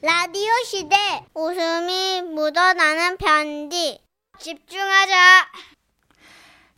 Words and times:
라디오 0.00 0.52
시대 0.64 0.96
웃음이 1.34 2.22
묻어나는 2.22 3.16
편지 3.16 3.98
집중하자 4.38 5.12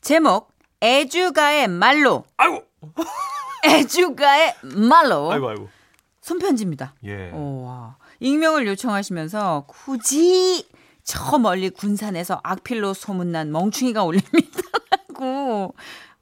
제목 0.00 0.50
애주가의 0.80 1.68
말로 1.68 2.24
아이고, 2.38 2.64
애주가의 3.66 4.54
말로 4.62 5.30
아이고, 5.32 5.48
아이고. 5.50 5.68
손편지입니다. 6.22 6.94
예. 7.04 7.30
오, 7.32 7.64
와. 7.66 7.96
익명을 8.20 8.66
요청하시면서 8.68 9.64
굳이 9.66 10.66
저 11.04 11.36
멀리 11.38 11.68
군산에서 11.68 12.40
악필로 12.42 12.94
소문난 12.94 13.52
멍충이가 13.52 14.02
올립니다라고. 14.02 15.74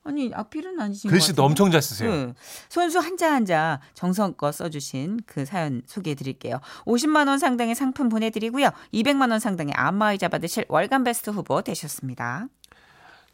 아니 0.08 0.30
악필은 0.34 0.80
아니신 0.80 1.10
것 1.10 1.12
글씨도. 1.12 1.44
엄청 1.44 1.70
잘 1.70 1.82
쓰세요. 1.82 2.10
네. 2.10 2.34
손수 2.70 2.98
한자 2.98 3.30
한자 3.30 3.80
정성껏 3.92 4.54
써주신 4.54 5.20
그 5.26 5.44
사연 5.44 5.82
소개해 5.86 6.14
드릴게요. 6.14 6.60
50만 6.86 7.28
원 7.28 7.38
상당의 7.38 7.74
상품 7.74 8.08
보내드리고요. 8.08 8.70
200만 8.94 9.30
원 9.30 9.38
상당의 9.38 9.74
안마의자 9.76 10.28
받으실 10.28 10.64
월간 10.68 11.04
베스트 11.04 11.28
후보 11.28 11.60
되셨습니다. 11.60 12.46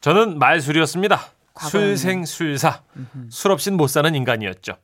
저는 0.01 0.39
말술이었습니다. 0.41 1.21
과거에는- 1.55 1.71
술생술사. 1.71 2.83
술 3.29 3.53
없인 3.53 3.77
못 3.77 3.87
사는 3.87 4.13
인간이었죠. 4.13 4.77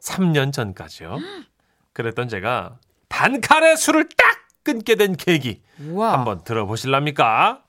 3년 0.00 0.52
전까지요. 0.54 1.18
그랬던 1.92 2.28
제가 2.28 2.78
단칼에 3.08 3.76
술을 3.76 4.08
딱 4.16 4.38
끊게 4.62 4.94
된 4.94 5.14
계기 5.16 5.60
우와. 5.80 6.14
한번 6.14 6.42
들어보실랍니까? 6.44 7.62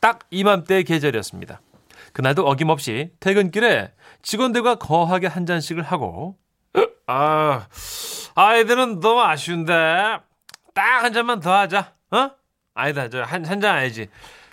딱 0.00 0.20
이맘때 0.30 0.82
계절이었습니다. 0.82 1.60
그날도 2.14 2.46
어김없이 2.48 3.10
퇴근길에 3.20 3.92
직원들과 4.22 4.76
거하게 4.76 5.26
한 5.26 5.44
잔씩을 5.44 5.82
하고 5.82 6.38
아 7.06 7.66
아이들은 8.34 9.00
너무 9.00 9.20
아쉬운데 9.20 9.72
딱 10.74 11.02
한 11.02 11.12
잔만 11.12 11.40
더 11.40 11.52
하자 11.54 11.92
어 12.12 12.30
아니다 12.74 13.08
저한한 13.10 13.60
잔 13.60 13.76
아니지 13.76 14.08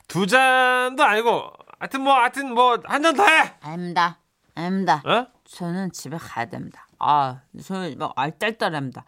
두 0.08 0.28
잔도 0.28 1.04
아니고 1.04 1.52
하여튼 1.80 2.02
뭐 2.02 2.14
하여튼 2.16 2.54
뭐 2.54 2.78
한 2.86 3.02
잔 3.02 3.16
더 3.16 3.24
해 3.26 3.54
아닙니다. 3.62 4.20
아닙니다. 4.54 5.02
어? 5.06 5.28
저는 5.46 5.92
집에 5.94 6.18
가야 6.18 6.46
됩니다. 6.46 6.86
아, 7.00 7.40
저는 7.64 7.98
막 7.98 8.12
알딸딸합니다. 8.16 9.06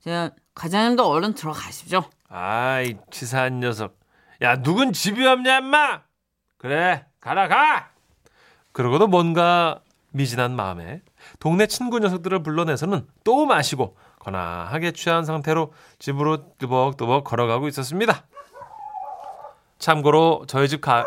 제가 0.00 0.30
과장님도 0.54 1.08
얼른 1.08 1.34
들어가십시오. 1.34 2.04
아이 2.28 2.96
치사한 3.10 3.60
녀석 3.60 3.98
야 4.42 4.60
누군 4.60 4.92
집이 4.92 5.26
없냐 5.26 5.58
임마 5.58 6.02
그래 6.58 7.06
가라 7.20 7.48
가 7.48 7.90
그러고도 8.72 9.06
뭔가 9.06 9.80
미진한 10.10 10.54
마음에 10.54 11.02
동네 11.40 11.66
친구 11.66 11.98
녀석들을 11.98 12.42
불러내서는 12.42 13.06
또 13.24 13.46
마시고 13.46 13.96
거나하게 14.18 14.92
취한 14.92 15.24
상태로 15.24 15.72
집으로 15.98 16.56
뚜벅뚜벅 16.58 17.24
걸어가고 17.24 17.68
있었습니다 17.68 18.24
참고로 19.78 20.44
저희 20.46 20.68
집 20.68 20.80
가, 20.80 21.04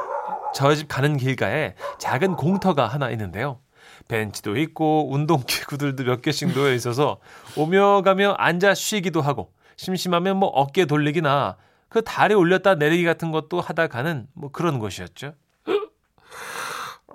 저희 0.54 0.76
집 0.76 0.88
가는 0.88 1.16
길가에 1.18 1.76
작은 2.00 2.36
공터가 2.36 2.88
하나 2.88 3.10
있는데요 3.12 3.60
벤치도 4.08 4.58
있고 4.58 5.12
운동기구들도 5.12 6.04
몇 6.04 6.22
개씩 6.22 6.54
놓여 6.54 6.74
있어서 6.74 7.18
오며 7.56 8.02
가며 8.04 8.34
앉아 8.34 8.74
쉬기도 8.74 9.22
하고 9.22 9.52
심심하면 9.78 10.38
뭐 10.38 10.50
어깨 10.50 10.86
돌리기나 10.86 11.58
그 11.90 12.04
다리 12.04 12.34
올렸다 12.34 12.76
내리기 12.76 13.04
같은 13.06 13.32
것도 13.32 13.62
하다 13.62 13.88
가는 13.88 14.28
뭐 14.34 14.52
그런 14.52 14.80
곳이었죠. 14.80 15.34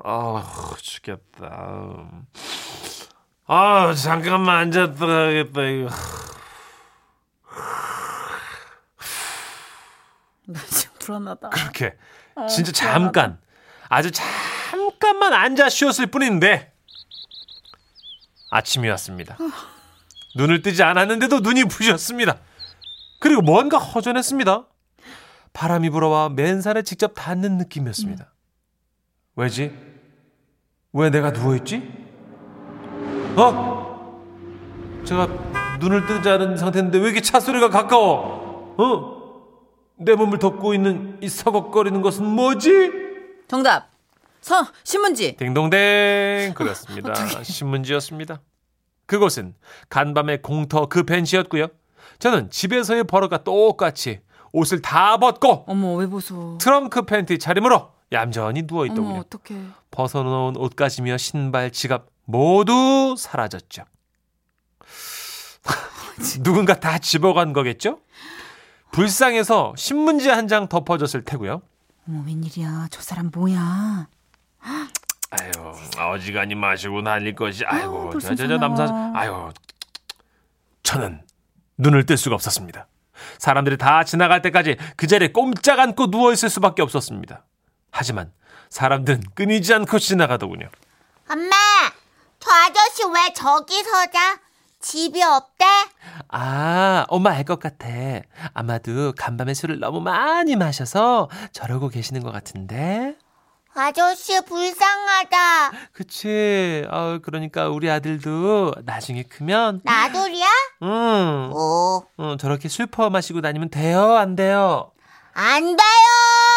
아 0.05 0.75
죽겠다. 0.81 2.09
아 3.47 3.95
잠깐만 3.95 4.57
앉았다 4.59 5.07
가겠다 5.07 5.63
이거. 5.63 5.91
나 10.47 10.61
지금 10.67 10.95
불안하다. 10.99 11.51
그렇게 11.51 11.97
진짜 12.49 12.73
잠깐 12.73 13.39
아주 13.89 14.11
잠깐만 14.11 15.33
앉아 15.33 15.69
쉬었을 15.69 16.07
뿐인데 16.07 16.73
아침이 18.51 18.89
왔습니다. 18.89 19.37
눈을 20.37 20.63
뜨지 20.63 20.83
않았는데도 20.83 21.41
눈이 21.41 21.65
부셨습니다. 21.65 22.39
그리고 23.21 23.43
뭔가 23.43 23.79
허전했습니다. 23.79 24.67
바람이 25.53 25.91
불어와 25.91 26.31
맨살에 26.31 26.83
직접 26.83 27.13
닿는 27.15 27.59
느낌이었습니다. 27.59 28.33
왜지? 29.37 29.90
왜 30.93 31.11
내가 31.11 31.31
누워있지? 31.31 31.83
어? 33.37 33.91
제가 35.05 35.27
눈을 35.79 36.07
뜨지 36.07 36.29
않은 36.29 36.57
상태인데 36.57 36.99
왜 36.99 37.05
이렇게 37.07 37.21
차 37.21 37.41
소리가 37.41 37.71
가까워? 37.71 38.75
어? 38.77 39.21
내 39.97 40.15
몸을 40.15 40.39
덮고 40.39 40.75
있는 40.75 41.19
이 41.23 41.29
서걱거리는 41.29 42.01
것은 42.03 42.25
뭐지? 42.25 42.91
정답. 43.49 43.91
서 44.41 44.67
신문지. 44.85 45.37
딩동댕 45.37 46.55
그렇습니다. 46.55 47.15
신문지였습니다. 47.45 48.41
그곳은 49.07 49.55
간밤의 49.91 50.41
공터 50.43 50.87
그 50.87 51.03
벤치였고요. 51.03 51.67
저는 52.19 52.51
집에서의 52.51 53.05
버릇과 53.05 53.45
똑같이 53.45 54.21
옷을 54.53 54.81
다 54.83 55.19
벗고 55.19 55.65
어머 55.67 55.95
왜 55.97 56.07
보소? 56.07 56.59
트렁크 56.61 57.03
팬티 57.03 57.39
차림으로 57.39 57.91
얌전히 58.13 58.67
누워 58.67 58.83
어머 58.83 58.93
있더군요. 58.93 59.19
어떡해. 59.21 59.61
벗어놓은 60.01 60.57
옷가지며 60.57 61.19
신발, 61.19 61.71
지갑 61.71 62.07
모두 62.25 63.15
사라졌죠. 63.19 63.85
누군가 66.43 66.79
다 66.81 66.99
집어간 66.99 67.53
거겠죠? 67.53 68.01
불쌍해서 68.93 69.75
신문지 69.77 70.29
한 70.31 70.49
장 70.49 70.69
덮어줬을 70.69 71.25
테고요. 71.25 71.61
어머 72.09 72.23
웬일이야? 72.27 72.89
저 72.91 73.03
사람 73.03 73.31
뭐야? 73.33 74.09
아유, 75.33 75.51
어지간히 75.99 76.55
마시고 76.55 77.03
날릴 77.03 77.35
것이. 77.37 77.65
아이고, 77.65 78.11
벌써 78.11 78.29
저저 78.35 78.49
저. 78.49 78.57
남사. 78.57 79.13
아유, 79.15 79.51
저는 80.83 81.23
눈을 81.79 82.05
뜰 82.07 82.17
수가 82.17 82.35
없었습니다. 82.35 82.89
사람들이 83.39 83.77
다 83.77 84.03
지나갈 84.03 84.41
때까지 84.43 84.77
그 84.97 85.07
자리에 85.07 85.29
꼼짝 85.29 85.79
않고 85.79 86.11
누워 86.11 86.33
있을 86.33 86.49
수밖에 86.49 86.81
없었습니다. 86.83 87.45
하지만 87.93 88.33
사람들은 88.81 89.23
끊이지 89.35 89.75
않고 89.75 89.99
지나가더군요. 89.99 90.69
엄마 91.29 91.51
저 92.39 92.51
아저씨 92.51 93.05
왜 93.05 93.33
저기 93.35 93.83
서 93.83 94.07
자 94.11 94.39
집이 94.81 95.23
없대 95.23 95.67
아, 96.29 97.05
엄마 97.09 97.33
알 97.33 97.45
것 97.45 97.61
같아. 97.61 97.87
아마도 98.55 99.13
간밤에 99.19 99.53
술을 99.53 99.79
너무 99.81 100.01
많이 100.01 100.57
마셔서 100.57 101.29
저러고 101.53 101.89
계시는 101.91 102.23
것 102.23 102.31
같은데. 102.33 103.17
아저씨 103.75 104.41
불쌍하다 104.47 105.71
그치. 105.93 106.85
어, 106.91 107.19
그러니까 107.23 107.69
우리 107.69 107.89
아들도 107.91 108.73
나중에 108.85 109.23
크면, 109.25 109.81
나돌이야 109.85 110.47
음, 110.83 111.51
오 111.53 112.05
음, 112.19 112.37
저렇게 112.39 112.69
술퍼 112.69 113.11
마시고 113.11 113.43
다니면 113.43 113.69
돼요? 113.71 114.17
안 114.17 114.35
돼요? 114.35 114.91
안 115.35 115.77
돼요 115.77 115.87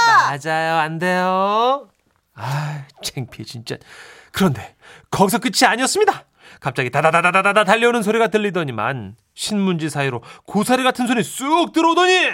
맞아요. 0.08 0.76
안 0.78 0.98
돼요. 0.98 1.88
아, 2.36 2.86
창피해 3.04 3.46
진짜. 3.46 3.78
그런데 4.32 4.76
거기서 5.12 5.40
끝이 5.40 5.66
아니었습니다. 5.66 6.26
갑자기 6.60 6.90
다다다다다다 6.90 7.64
달려오는 7.64 8.02
소리가 8.04 8.28
들리더니만 8.28 9.16
신문지 9.34 9.90
사이로 9.90 10.24
고사리 10.46 10.84
같은 10.84 11.08
손이 11.08 11.24
쑥 11.24 11.74
들어오더니 11.74 12.30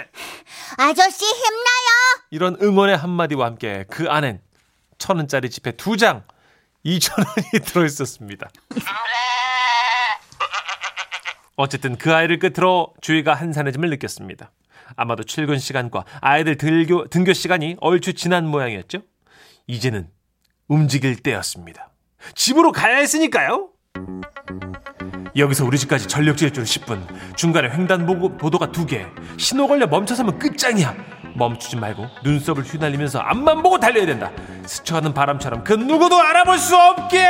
아저씨 0.78 1.24
힘나요 1.24 2.24
이런 2.30 2.56
응원의 2.60 2.96
한마디와 2.96 3.46
함께 3.46 3.84
그 3.90 4.08
안엔 4.08 4.40
천 4.98 5.16
원짜리 5.16 5.48
지폐 5.50 5.72
두 5.72 5.96
장, 5.96 6.24
이천 6.82 7.16
원이 7.18 7.64
들어 7.66 7.84
있었습니다. 7.84 8.48
어쨌든 11.56 11.96
그 11.96 12.14
아이를 12.14 12.38
끝으로 12.38 12.94
주위가 13.00 13.34
한산해짐을 13.34 13.90
느꼈습니다. 13.90 14.50
아마도 14.96 15.22
출근 15.24 15.58
시간과 15.58 16.04
아이들 16.20 16.56
들교, 16.56 17.06
등교 17.08 17.32
시간이 17.32 17.76
얼추 17.80 18.14
지난 18.14 18.46
모양이었죠. 18.46 19.00
이제는 19.70 20.08
움직일 20.66 21.16
때였습니다. 21.16 21.90
집으로 22.34 22.72
가야 22.72 22.96
했으니까요. 22.96 23.68
여기서 25.36 25.64
우리 25.64 25.78
집까지 25.78 26.08
전력 26.08 26.36
질주 26.36 26.62
10분. 26.62 27.36
중간에 27.36 27.70
횡단보도가 27.70 28.72
두 28.72 28.84
개. 28.84 29.06
신호 29.38 29.68
걸려 29.68 29.86
멈춰서면 29.86 30.40
끝장이야. 30.40 30.94
멈추지 31.36 31.76
말고 31.76 32.04
눈썹을 32.24 32.64
휘날리면서 32.64 33.20
앞만 33.20 33.62
보고 33.62 33.78
달려야 33.78 34.06
된다. 34.06 34.32
스쳐가는 34.66 35.14
바람처럼 35.14 35.62
그 35.62 35.72
누구도 35.74 36.20
알아볼 36.20 36.58
수 36.58 36.76
없게. 36.76 37.24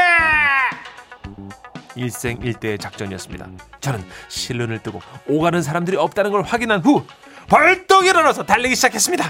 일생일대의 1.95 2.79
작전이었습니다. 2.79 3.49
저는 3.83 4.03
실눈을 4.29 4.83
뜨고 4.83 5.03
오가는 5.29 5.61
사람들이 5.61 5.99
없다는 5.99 6.31
걸 6.31 6.43
확인한 6.43 6.81
후 6.81 7.05
벌떡 7.49 8.07
일어나서 8.07 8.47
달리기 8.47 8.77
시작했습니다. 8.77 9.25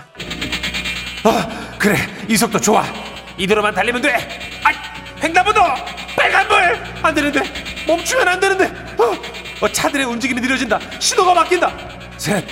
아, 1.24 1.69
그래 1.80 1.96
이 2.28 2.36
속도 2.36 2.60
좋아. 2.60 2.84
이대로만 3.38 3.74
달리면 3.74 4.02
돼. 4.02 4.60
아, 4.62 4.70
횡단보도 5.22 5.60
빨간불 6.14 6.78
안 7.02 7.14
되는데 7.14 7.42
멈추면 7.86 8.28
안 8.28 8.38
되는데. 8.38 8.66
어, 8.98 9.16
어, 9.62 9.68
차들의 9.72 10.04
움직임이 10.04 10.42
느려진다. 10.42 10.78
신호가 10.98 11.32
바뀐다. 11.32 11.72
셋, 12.18 12.44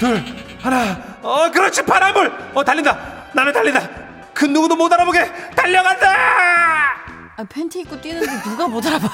둘, 0.00 0.20
하나. 0.60 1.00
어, 1.22 1.48
그렇지. 1.52 1.82
바람을. 1.84 2.32
어, 2.54 2.64
달린다. 2.64 3.28
나는 3.32 3.52
달린다. 3.52 3.88
그 4.34 4.46
누구도 4.46 4.74
못 4.74 4.92
알아보게 4.92 5.30
달려간다. 5.54 6.10
아, 7.36 7.44
팬티 7.48 7.80
입고 7.82 8.00
뛰는데 8.00 8.42
누가 8.42 8.66
못 8.66 8.84
알아봐. 8.84 9.08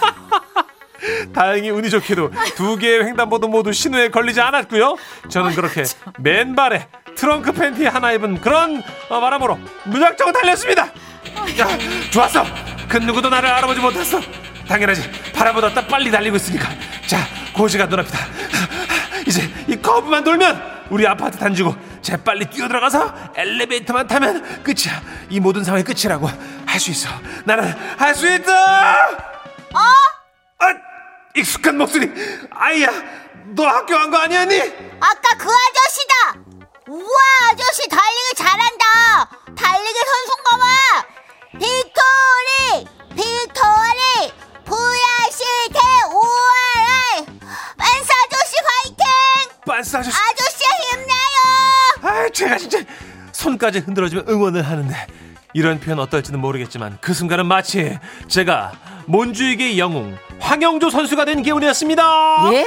다행히 1.34 1.70
운이 1.70 1.90
좋게도 1.90 2.30
두 2.56 2.76
개의 2.76 3.04
횡단보도 3.04 3.48
모두 3.48 3.72
신호에 3.72 4.08
걸리지 4.08 4.40
않았고요. 4.40 4.96
저는 5.28 5.54
그렇게 5.54 5.84
맨발에 6.18 6.88
트렁크 7.18 7.50
팬티 7.50 7.84
하나 7.84 8.12
입은 8.12 8.40
그런 8.40 8.80
어, 9.08 9.20
바람으로 9.20 9.58
무작정 9.86 10.32
달렸습니다. 10.32 10.84
야, 10.86 11.78
좋았어. 12.12 12.44
그 12.88 12.96
누구도 12.98 13.28
나를 13.28 13.48
알아보지 13.48 13.80
못했어. 13.80 14.20
당연하지. 14.68 15.32
바람보다 15.32 15.74
더 15.74 15.84
빨리 15.88 16.12
달리고 16.12 16.36
있으니까. 16.36 16.68
자, 17.08 17.18
고지가 17.54 17.86
눈앞이다. 17.86 18.18
이제 19.26 19.42
이 19.66 19.74
커브만 19.76 20.22
돌면 20.22 20.86
우리 20.90 21.06
아파트 21.08 21.36
단지고 21.38 21.74
재빨리 22.02 22.46
뛰어들어가서 22.50 23.32
엘리베이터만 23.34 24.06
타면 24.06 24.62
끝이야. 24.62 25.02
이 25.28 25.40
모든 25.40 25.64
상황이 25.64 25.82
끝이라고 25.82 26.30
할 26.66 26.78
수 26.78 26.92
있어. 26.92 27.08
나는 27.44 27.74
할 27.98 28.14
수 28.14 28.32
있다. 28.32 28.52
어? 29.74 29.78
아, 30.60 30.66
익숙한 31.34 31.76
목소리. 31.76 32.08
아이야, 32.52 32.88
너 33.56 33.66
학교 33.66 33.98
간 33.98 34.08
거 34.10 34.18
아니었니? 34.18 34.60
아까 35.00 35.36
그 35.36 35.48
아저씨다. 35.48 36.47
우와 36.88 37.16
아저씨 37.52 37.86
달리기 37.88 38.34
잘한다. 38.36 38.84
달리기 39.54 39.98
선수인가 40.08 40.56
봐. 40.56 40.66
Victory 41.52 42.86
victory 43.14 44.32
V-I-C-T-O-R-Y 44.64 45.78
빤스 46.10 48.14
아저씨 48.24 48.56
화이팅. 48.66 49.04
빤스 49.66 49.96
아저씨. 49.98 50.16
아저씨 50.16 50.64
힘내요. 50.92 52.10
아, 52.24 52.28
제가 52.32 52.56
진짜 52.56 52.78
손까지 53.32 53.80
흔들어주면 53.80 54.26
응원을 54.28 54.62
하는데 54.62 55.06
이런 55.52 55.80
표현 55.80 55.98
어떨지는 55.98 56.40
모르겠지만 56.40 56.98
그 57.02 57.12
순간은 57.12 57.44
마치 57.46 57.98
제가 58.28 58.72
몬주익의 59.06 59.78
영웅 59.78 60.16
황영조 60.40 60.88
선수가 60.88 61.26
된 61.26 61.42
기분이었습니다. 61.42 62.50
예? 62.54 62.66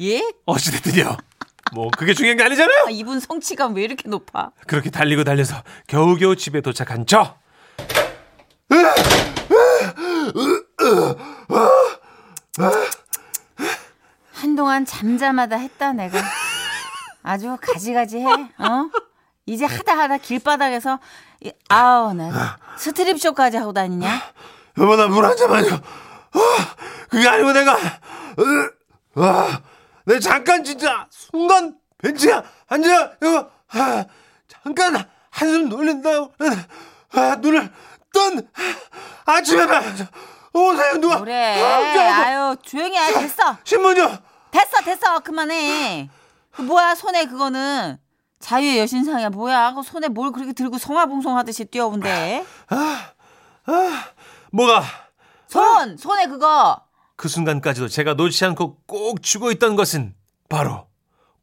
예? 0.00 0.22
어찌됐든요. 0.46 1.16
뭐 1.74 1.90
그게 1.90 2.14
중요한 2.14 2.36
게 2.36 2.44
아니잖아요. 2.44 2.84
아, 2.86 2.90
이분 2.90 3.20
성취감 3.20 3.74
왜 3.74 3.82
이렇게 3.82 4.08
높아? 4.08 4.52
그렇게 4.66 4.90
달리고 4.90 5.24
달려서 5.24 5.62
겨우겨우 5.88 6.36
집에 6.36 6.60
도착한 6.60 7.04
저. 7.06 7.36
한동안 14.32 14.84
잠잠하다 14.84 15.56
했다 15.56 15.92
내가. 15.92 16.20
아주 17.22 17.56
가지가지해. 17.60 18.24
어? 18.26 18.90
이제 19.46 19.64
하다 19.64 19.96
하다 19.98 20.18
길바닥에서 20.18 20.98
이- 21.40 21.52
아우 21.68 22.12
나 22.14 22.58
스트립 22.76 23.18
쇼까지 23.20 23.56
하고 23.58 23.72
다니냐? 23.72 24.20
여보 24.78 24.96
나 24.96 25.06
물 25.08 25.24
한 25.24 25.36
잔만요. 25.36 25.74
어, 25.74 26.40
그게 27.08 27.28
아니고 27.28 27.52
내가 27.52 27.76
으, 27.76 28.70
와, 29.14 29.62
내 30.04 30.18
잠깐 30.18 30.62
진짜 30.62 31.06
순간 31.10 31.76
벤치야 31.98 32.42
앉아 32.68 33.12
여보 33.22 33.48
아, 33.70 34.04
잠깐 34.48 35.08
한숨 35.30 35.68
돌린다 35.68 36.08
아, 37.12 37.36
눈을 37.36 37.70
뜬 38.12 38.48
아침에 39.24 39.66
봐 39.66 39.80
오세요 40.52 40.98
누가 41.00 41.20
그래. 41.20 41.60
아, 41.62 41.96
야, 41.96 42.16
아유 42.26 42.56
조용히 42.62 42.96
해. 42.96 43.12
됐어. 43.12 43.56
신문요 43.64 44.18
됐어 44.52 44.80
됐어 44.84 45.18
그만해. 45.20 46.08
그 46.52 46.62
뭐야 46.62 46.94
손에 46.94 47.24
그거는 47.24 47.98
자유의 48.38 48.78
여신상이야 48.80 49.30
뭐야? 49.30 49.72
그 49.74 49.82
손에 49.82 50.06
뭘 50.08 50.30
그렇게 50.30 50.52
들고 50.52 50.78
성화봉송하듯이 50.78 51.64
뛰어온대? 51.64 52.44
뭐가 54.52 54.84
손 55.48 55.96
손에 55.96 56.26
그거 56.26 56.83
그 57.16 57.28
순간까지도 57.28 57.88
제가 57.88 58.14
놓지 58.14 58.44
않고 58.44 58.78
꼭 58.86 59.22
쥐고 59.22 59.50
있던 59.52 59.76
것은 59.76 60.14
바로 60.48 60.86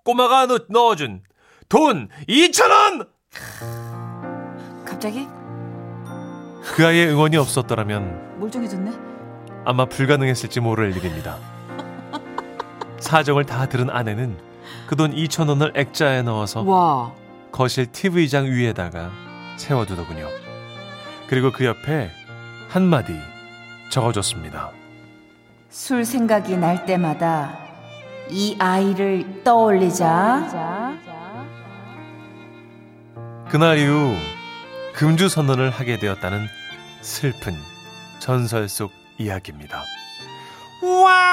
꼬마가 0.04 0.48
넣, 0.48 0.66
넣어준 0.70 1.24
돈 1.70 2.10
2천 2.28 2.70
원. 2.70 3.08
갑자기 4.86 5.28
그 6.76 6.86
아이의 6.86 7.08
응원이 7.10 7.38
없었더라면 7.38 8.40
멀쩡해졌네. 8.40 8.92
아마 9.66 9.86
불가능했을지 9.86 10.60
모를 10.60 10.96
일입니다. 10.96 11.38
사정을 13.00 13.46
다 13.46 13.66
들은 13.68 13.90
아내는 13.90 14.38
그 14.88 14.96
돈 14.96 15.14
2천 15.16 15.48
원을 15.50 15.72
액자에 15.76 16.22
넣어서 16.24 16.62
와 16.64 17.14
거실 17.52 17.86
TV장 17.92 18.46
위에다가 18.46 19.12
세워두더군요. 19.58 20.28
그리고 21.28 21.52
그 21.52 21.66
옆에 21.66 22.12
한마디 22.70 23.14
적어줬습니다. 23.90 24.72
술 25.72 26.04
생각이 26.04 26.58
날 26.58 26.86
때마다 26.86 27.58
이 28.30 28.58
아이를 28.60 29.42
떠올리자. 29.46 31.00
그날 33.50 33.78
이후 33.78 34.14
금주 34.94 35.30
선언을 35.30 35.70
하게 35.70 35.98
되었다는 35.98 36.46
슬픈 37.00 37.56
전설 38.20 38.68
속 38.68 38.92
이야기입니다. 39.18 39.82
와 40.84 41.32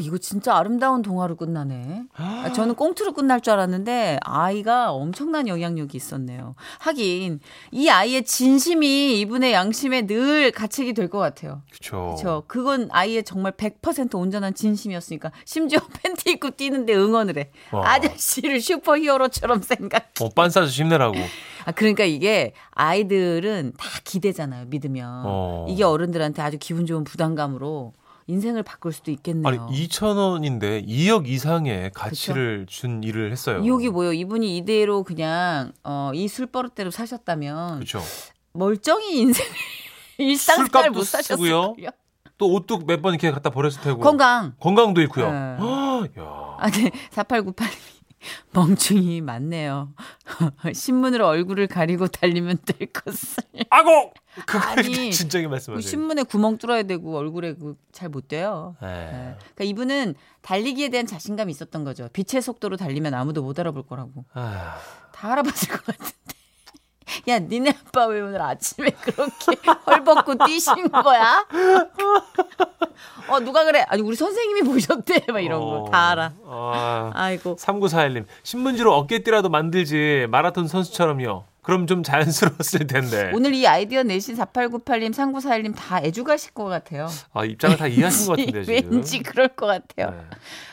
이거 0.00 0.18
진짜 0.18 0.56
아름다운 0.56 1.02
동화로 1.02 1.36
끝나네. 1.36 2.02
아, 2.16 2.52
저는 2.52 2.74
꽁트로 2.74 3.12
끝날 3.12 3.40
줄 3.40 3.52
알았는데 3.52 4.18
아이가 4.22 4.90
엄청난 4.92 5.46
영향력이 5.48 5.96
있었네요. 5.96 6.54
하긴 6.80 7.40
이 7.70 7.88
아이의 7.88 8.24
진심이 8.24 9.20
이분의 9.20 9.52
양심에 9.52 10.06
늘 10.06 10.50
가책이 10.50 10.92
될 10.94 11.08
것 11.08 11.18
같아요. 11.18 11.62
그렇죠. 11.70 11.96
그렇죠. 12.16 12.42
그건 12.48 12.88
아이의 12.90 13.22
정말 13.22 13.52
100% 13.52 14.16
온전한 14.16 14.54
진심이었으니까 14.54 15.30
심지어 15.44 15.78
팬티 16.02 16.32
입고 16.32 16.50
뛰는데 16.50 16.94
응원을 16.94 17.38
해. 17.38 17.50
와. 17.70 17.88
아저씨를 17.92 18.60
슈퍼히어로처럼 18.60 19.62
생각. 19.62 20.10
어, 20.20 20.28
빤 20.30 20.50
싸서 20.50 20.66
힘내라고. 20.66 21.14
아 21.64 21.72
그러니까 21.72 22.04
이게 22.04 22.52
아이들은 22.72 23.72
다 23.78 23.86
기대잖아요. 24.04 24.66
믿으면 24.66 25.22
어. 25.26 25.66
이게 25.68 25.84
어른들한테 25.84 26.40
아주 26.42 26.58
기분 26.58 26.86
좋은 26.86 27.04
부담감으로 27.04 27.92
인생을 28.28 28.62
바꿀 28.64 28.92
수도 28.92 29.10
있겠네요. 29.12 29.46
아니 29.46 29.58
2천 29.86 30.16
원인데 30.16 30.82
2억 30.82 31.28
이상의 31.28 31.92
가치를 31.94 32.66
준 32.68 33.02
일을 33.04 33.30
했어요. 33.30 33.62
이욕이 33.62 33.88
뭐요? 33.90 34.12
이분이 34.12 34.56
이대로 34.56 35.04
그냥 35.04 35.72
어, 35.84 36.10
이 36.14 36.26
술버릇대로 36.26 36.90
사셨다면 36.90 37.76
그렇죠. 37.76 38.00
멀쩡히 38.52 39.20
인생 39.20 39.46
일상생활 40.18 40.90
못. 40.92 41.04
거요. 41.36 41.74
또 42.38 42.52
옷도 42.52 42.78
몇 42.80 43.00
번 43.00 43.14
이렇게 43.14 43.30
갖다 43.30 43.50
버렸을 43.50 43.80
테고. 43.82 44.00
건강. 44.00 44.54
건강도 44.60 45.00
있고요. 45.02 45.30
네. 45.30 45.56
헉, 45.58 46.10
야. 46.18 46.56
아, 46.58 46.70
네. 46.70 46.90
4898님이 47.14 47.95
멍충이 48.52 49.20
맞네요. 49.20 49.92
신문으로 50.74 51.26
얼굴을 51.26 51.66
가리고 51.66 52.06
달리면 52.08 52.58
될 52.64 52.88
것을. 52.92 53.44
아고 53.70 54.12
아니, 54.76 55.10
진작에 55.12 55.42
그 55.44 55.48
말씀하세요. 55.48 55.88
신문에 55.88 56.22
구멍 56.24 56.58
뚫어야 56.58 56.82
되고 56.84 57.16
얼굴에 57.16 57.54
그 57.54 57.76
잘 57.92 58.10
못 58.10 58.28
돼요. 58.28 58.76
네. 58.82 58.88
네. 58.88 59.34
그러니까 59.54 59.64
이분은 59.64 60.14
달리기에 60.42 60.90
대한 60.90 61.06
자신감이 61.06 61.50
있었던 61.50 61.82
거죠. 61.84 62.08
빛의 62.12 62.42
속도로 62.42 62.76
달리면 62.76 63.14
아무도 63.14 63.42
못 63.42 63.58
알아볼 63.58 63.86
거라고. 63.86 64.24
아, 64.34 64.76
다 65.12 65.32
알아봤을 65.32 65.68
것 65.68 65.84
같은데. 65.86 66.12
야, 67.28 67.38
니네 67.38 67.74
아빠 67.86 68.06
왜 68.06 68.20
오늘 68.20 68.40
아침에 68.42 68.90
그렇게 68.90 69.56
헐벗고 69.86 70.44
뛰신 70.46 70.90
거야? 70.90 71.46
어, 73.28 73.40
누가 73.40 73.64
그래? 73.64 73.84
아니, 73.88 74.02
우리 74.02 74.16
선생님이 74.16 74.62
보셨대. 74.62 75.24
막 75.32 75.40
이런 75.40 75.60
거. 75.60 75.88
다 75.90 76.10
알아. 76.10 76.32
아, 76.46 77.10
아이고. 77.14 77.56
3941님 77.56 78.24
신문지로 78.42 78.94
어깨띠라도 78.94 79.48
만들지 79.48 80.26
마라톤 80.30 80.68
선수처럼요. 80.68 81.44
그럼 81.66 81.88
좀 81.88 82.04
자연스러웠을 82.04 82.86
텐데. 82.86 83.32
오늘 83.34 83.52
이 83.52 83.66
아이디어 83.66 84.04
내신 84.04 84.36
4898님, 84.36 85.12
3941님 85.12 85.74
다 85.76 86.00
애주가실 86.00 86.52
것 86.54 86.64
같아요. 86.66 87.08
아, 87.32 87.44
입장을 87.44 87.76
다 87.76 87.88
이해하신 87.88 88.26
것 88.28 88.36
같은데 88.38 88.62
지금. 88.64 88.92
왠지 88.92 89.18
그럴 89.20 89.48
것 89.48 89.66
같아요. 89.66 90.10
네. 90.16 90.26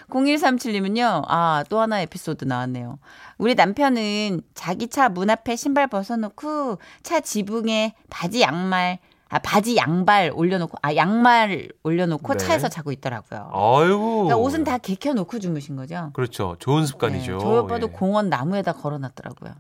0137님은요, 0.10 1.24
아, 1.28 1.64
또 1.68 1.80
하나 1.82 2.00
에피소드 2.02 2.46
나왔네요. 2.46 3.00
우리 3.40 3.56
남편은 3.56 4.42
자기 4.54 4.88
차 4.88 5.10
문 5.10 5.32
앞에 5.32 5.56
신발 5.56 5.88
벗어놓고 5.88 6.78
차 7.02 7.20
지붕에 7.20 7.96
바지 8.12 8.42
양말, 8.42 9.00
아, 9.30 9.40
바지 9.40 9.76
양발 9.76 10.32
올려놓고, 10.36 10.78
아, 10.84 10.96
양말 10.96 11.70
올려놓고 11.82 12.34
네. 12.34 12.38
차에서 12.38 12.70
자고 12.70 12.92
있더라고요. 12.92 13.50
아이고. 13.52 14.24
그러니까 14.26 14.38
옷은 14.38 14.64
다 14.64 14.78
개켜놓고 14.78 15.40
주무신 15.40 15.76
거죠? 15.76 16.12
그렇죠. 16.14 16.56
좋은 16.60 16.86
습관이죠. 16.86 17.32
네, 17.34 17.40
저희 17.40 17.58
오빠도 17.58 17.88
예. 17.88 17.92
공원 17.92 18.30
나무에다 18.30 18.74
걸어놨더라고요. 18.74 19.54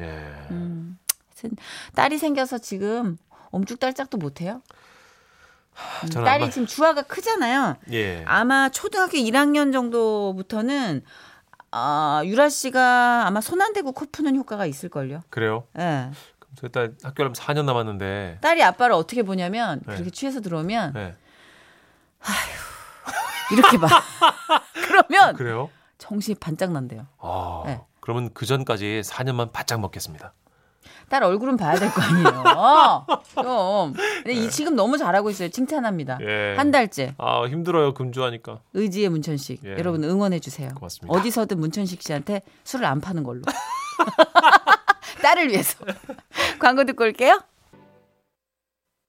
예. 0.00 0.04
음, 0.50 0.69
딸이 1.94 2.18
생겨서 2.18 2.58
지금 2.58 3.16
엄죽달짝도 3.50 4.18
못해요? 4.18 4.62
딸이 6.12 6.44
아마- 6.44 6.50
지금 6.50 6.66
주아가 6.66 7.02
크잖아요. 7.02 7.76
예. 7.92 8.22
아마 8.26 8.68
초등학교 8.68 9.16
1학년 9.18 9.72
정도부터는 9.72 11.02
아, 11.72 12.22
유라 12.24 12.48
씨가 12.48 13.26
아마 13.26 13.40
손 13.40 13.60
안 13.60 13.72
대고 13.72 13.92
코 13.92 14.04
푸는 14.10 14.34
효과가 14.36 14.66
있을걸요. 14.66 15.22
그래요? 15.30 15.64
예. 15.78 16.10
그럼 16.38 16.54
저희 16.56 16.70
딸 16.72 16.94
학교 17.02 17.22
가면 17.22 17.32
4년 17.34 17.64
남았는데. 17.64 18.38
딸이 18.40 18.62
아빠를 18.62 18.94
어떻게 18.94 19.22
보냐면 19.22 19.80
네. 19.86 19.94
그렇게 19.94 20.10
취해서 20.10 20.40
들어오면 20.40 20.92
네. 20.94 21.14
이렇게 23.52 23.78
봐. 23.78 23.88
그러면 24.74 25.34
그래요? 25.34 25.70
정신이 25.98 26.36
반짝 26.40 26.72
난대요. 26.72 27.06
아, 27.18 27.62
네. 27.66 27.80
그러면 28.00 28.30
그 28.34 28.46
전까지 28.46 29.02
4년만 29.04 29.52
바짝 29.52 29.80
먹겠습니다. 29.80 30.32
딸 31.10 31.24
얼굴은 31.24 31.56
봐야 31.56 31.74
될 31.74 31.90
거 31.90 32.00
아니에요. 32.00 33.04
그럼. 33.34 33.92
근데 33.94 34.32
이 34.32 34.48
지금 34.48 34.76
너무 34.76 34.96
잘하고 34.96 35.28
있어요. 35.30 35.48
칭찬합니다. 35.48 36.18
예. 36.22 36.54
한 36.56 36.70
달째. 36.70 37.14
아, 37.18 37.44
힘들어요. 37.46 37.94
금주하니까. 37.94 38.60
의지의 38.74 39.08
문천식. 39.08 39.60
예. 39.64 39.70
여러분 39.72 40.04
응원해 40.04 40.38
주세요. 40.38 40.70
고맙습니다. 40.74 41.18
어디서든 41.18 41.58
문천식 41.58 42.00
씨한테 42.00 42.42
술을 42.62 42.86
안 42.86 43.00
파는 43.00 43.24
걸로. 43.24 43.42
딸을 45.20 45.48
위해서. 45.48 45.84
광고 46.60 46.84
듣고 46.84 47.02
올게요. 47.04 47.40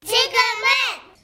지금은 0.03 0.67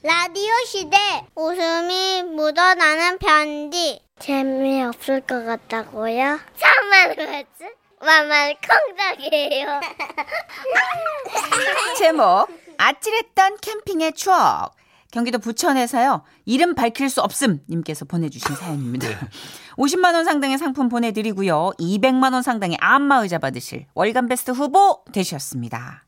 라디오 0.04 0.52
시대 0.64 0.96
웃음이 1.34 2.22
묻어나는 2.22 3.18
편지 3.18 4.00
재미없을 4.20 5.22
것 5.22 5.44
같다고요? 5.44 6.38
정말 6.56 7.16
그렇지? 7.16 7.74
만만 8.00 8.54
콩닥이에요 8.66 9.80
제목 11.98 12.46
아찔했던 12.78 13.56
캠핑의 13.60 14.12
추억. 14.12 14.72
경기도 15.10 15.38
부천에서요. 15.38 16.22
이름 16.44 16.74
밝힐 16.74 17.08
수 17.08 17.22
없음 17.22 17.60
님께서 17.68 18.04
보내주신 18.04 18.54
사연입니다. 18.54 19.08
50만 19.78 20.14
원 20.14 20.24
상당의 20.24 20.58
상품 20.58 20.88
보내드리고요. 20.88 21.72
200만 21.78 22.34
원 22.34 22.42
상당의 22.42 22.76
안마의자 22.80 23.38
받으실 23.38 23.86
월간 23.94 24.28
베스트 24.28 24.50
후보 24.50 25.02
되셨습니다. 25.12 26.04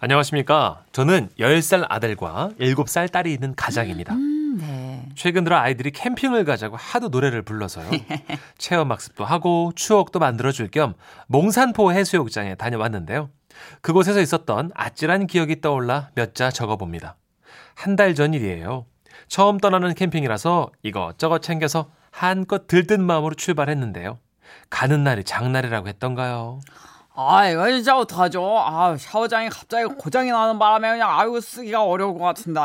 안녕하십니까. 0.00 0.82
저는 0.92 1.28
10살 1.38 1.86
아들과 1.88 2.50
7살 2.58 3.12
딸이 3.12 3.32
있는 3.32 3.54
가장입니다. 3.54 4.14
음, 4.14 4.58
네. 4.58 4.89
최근 5.20 5.44
들어 5.44 5.58
아이들이 5.58 5.90
캠핑을 5.90 6.46
가자고 6.46 6.76
하도 6.78 7.08
노래를 7.08 7.42
불러서요. 7.42 7.90
체험학습도 8.56 9.22
하고 9.22 9.70
추억도 9.76 10.18
만들어줄 10.18 10.68
겸 10.70 10.94
몽산포 11.26 11.92
해수욕장에 11.92 12.54
다녀왔는데요. 12.54 13.28
그곳에서 13.82 14.22
있었던 14.22 14.70
아찔한 14.74 15.26
기억이 15.26 15.60
떠올라 15.60 16.08
몇 16.14 16.32
자 16.32 16.50
적어봅니다. 16.50 17.16
한 17.74 17.96
달 17.96 18.14
전 18.14 18.32
일이에요. 18.32 18.86
처음 19.28 19.58
떠나는 19.58 19.94
캠핑이라서 19.94 20.70
이것저것 20.84 21.40
챙겨서 21.42 21.90
한껏 22.10 22.66
들뜬 22.66 23.02
마음으로 23.04 23.34
출발했는데요. 23.34 24.18
가는 24.70 25.04
날이 25.04 25.22
장날이라고 25.24 25.86
했던가요? 25.88 26.60
아, 27.14 27.46
이거 27.46 27.70
진짜 27.70 27.98
어떡하죠? 27.98 28.58
아, 28.58 28.96
샤워장이 28.96 29.50
갑자기 29.50 29.84
고장이 29.84 30.30
나는 30.30 30.58
바람에 30.58 30.92
그냥 30.92 31.10
아이고 31.10 31.42
쓰기가 31.42 31.84
어려울 31.84 32.14
것 32.14 32.20
같은데. 32.24 32.60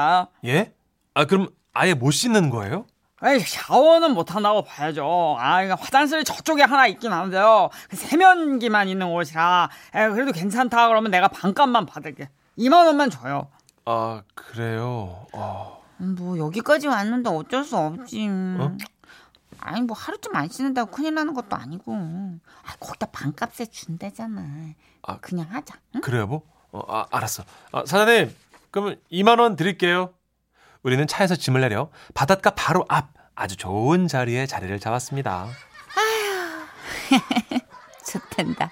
예? 0.45 0.71
아, 1.15 1.25
그럼 1.25 1.49
아예 1.75 1.93
못 1.93 2.11
씻는 2.11 2.49
거예요? 2.49 2.85
에이, 3.23 3.39
샤워는 3.39 4.13
못 4.13 4.33
한다고 4.33 4.63
봐야죠. 4.63 5.35
아, 5.39 5.61
이거 5.61 5.75
화장실이 5.75 6.23
저쪽에 6.23 6.63
하나 6.63 6.87
있긴 6.87 7.11
한데요. 7.11 7.69
그 7.89 7.95
세면기만 7.95 8.87
있는 8.87 9.11
곳이라. 9.11 9.69
에, 9.93 10.09
그래도 10.09 10.31
괜찮다 10.31 10.87
그러면 10.87 11.11
내가 11.11 11.27
반값만 11.27 11.85
받을게. 11.85 12.29
2만 12.57 12.85
원만 12.85 13.09
줘요. 13.09 13.49
아, 13.85 14.21
그래요. 14.33 15.27
어. 15.33 15.83
음, 16.01 16.15
뭐 16.17 16.37
여기까지 16.37 16.87
왔는데 16.87 17.29
어쩔 17.29 17.63
수 17.63 17.77
없지. 17.77 18.27
어? 18.29 18.77
아니 19.59 19.81
뭐 19.81 19.95
하루쯤 19.97 20.35
안 20.35 20.47
씻는다고 20.47 20.91
큰일 20.91 21.13
나는 21.13 21.33
것도 21.33 21.55
아니고. 21.55 21.93
아, 21.93 22.75
거기다 22.79 23.07
반값에 23.07 23.65
준대잖아. 23.65 24.41
아. 25.03 25.17
그냥 25.19 25.47
하자. 25.49 25.75
응? 25.95 26.01
그래요, 26.01 26.27
뭐? 26.27 26.41
어, 26.71 26.81
아, 26.87 27.05
알았어. 27.11 27.43
아, 27.71 27.83
사장님, 27.85 28.33
그러면 28.71 28.99
2만 29.11 29.39
원 29.39 29.55
드릴게요. 29.55 30.13
우리는 30.85 31.07
차에서 31.07 31.35
짐을 31.35 31.61
내려 31.61 31.89
바닷가 32.13 32.51
바로 32.51 32.85
앞 32.89 33.09
아주 33.33 33.57
좋은 33.57 34.07
자리에 34.07 34.45
자리를 34.45 34.79
잡았습니다. 34.79 35.47
좋댄다. 38.07 38.69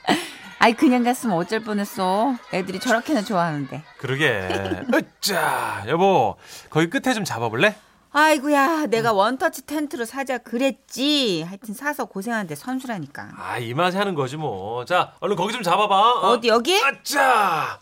아이 0.60 0.74
그냥 0.74 1.03
갔으면 1.03 1.36
어쩔 1.36 1.62
뻔했어. 1.62 2.36
애들이 2.53 2.79
저렇게나 2.79 3.24
좋아하는데. 3.24 3.84
그러게. 3.98 4.48
으짜, 4.93 5.84
여보, 5.88 6.38
거기 6.70 6.88
끝에 6.88 7.15
좀 7.15 7.25
잡아볼래? 7.25 7.75
아이고야, 8.12 8.86
내가 8.91 9.12
원터치 9.12 9.65
텐트로 9.65 10.05
사자 10.05 10.38
그랬지. 10.38 11.41
하여튼 11.41 11.74
사서 11.74 12.05
고생하는데 12.05 12.53
선수라니까. 12.53 13.29
아, 13.36 13.58
이 13.58 13.74
맛에 13.74 13.98
하는 13.98 14.13
거지 14.13 14.38
뭐. 14.38 14.86
자, 14.86 15.13
얼른 15.20 15.36
거기 15.36 15.51
좀 15.51 15.63
잡아봐. 15.63 15.96
어? 15.96 16.27
어디 16.29 16.50
여기? 16.50 16.79
아짜! 16.79 17.79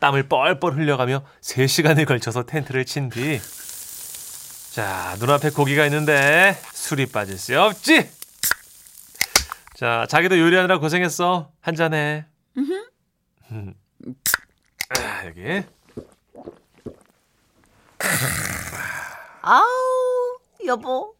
땀을 0.00 0.28
뻘뻘 0.28 0.74
흘려가며 0.74 1.22
3시간에 1.40 2.04
걸쳐서 2.04 2.42
텐트를 2.42 2.84
친 2.84 3.08
뒤. 3.10 3.40
자, 4.70 5.16
눈앞에 5.18 5.50
고기가 5.50 5.84
있는데 5.86 6.56
술이 6.72 7.06
빠질 7.06 7.36
수 7.38 7.60
없지. 7.60 8.08
자, 9.74 10.06
자기도 10.08 10.38
요리하느라 10.38 10.78
고생했어. 10.78 11.50
한 11.60 11.74
잔해. 11.74 12.24
음. 12.56 13.74
아, 14.90 15.26
여기. 15.26 15.64
아우, 19.42 19.64
여보. 20.66 21.14